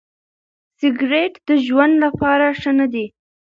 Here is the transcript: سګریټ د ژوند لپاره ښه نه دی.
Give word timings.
سګریټ 0.79 1.33
د 1.47 1.49
ژوند 1.65 1.93
لپاره 2.05 2.45
ښه 2.59 2.71
نه 2.79 2.87
دی. 2.93 3.05